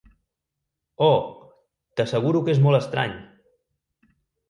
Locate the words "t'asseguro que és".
2.01-2.65